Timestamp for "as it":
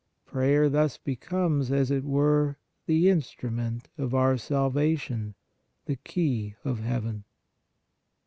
1.71-2.03